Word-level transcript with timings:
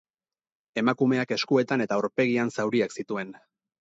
Emakumeak 0.81 1.33
eskuetan 1.37 1.85
eta 1.85 1.99
aurpegian 2.01 2.51
zauriak 2.57 2.97
zituen. 3.01 3.37